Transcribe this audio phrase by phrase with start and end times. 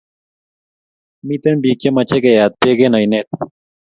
[1.27, 3.29] Miten pik che mache keyat peek en oinet